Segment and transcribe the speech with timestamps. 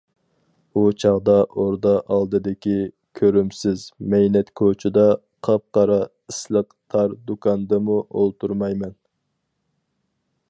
[0.79, 2.77] ئۇ چاغدا ئوردا ئالدىدىكى
[3.19, 5.05] كۆرۈمسىز- مەينەت كوچىدا،
[5.49, 8.97] قاپ قارا ئىسلىق تار دۇكاندىمۇ ئولتۇرمايمەن.